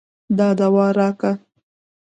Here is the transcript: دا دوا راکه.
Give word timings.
دا 0.37 0.49
دوا 0.59 0.85
راکه. 0.97 1.31